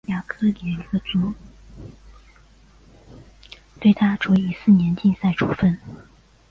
[3.79, 5.77] 对她处以四年禁赛处分。